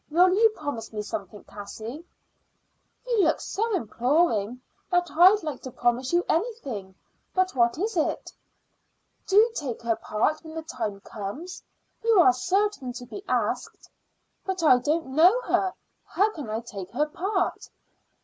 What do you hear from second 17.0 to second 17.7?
part?"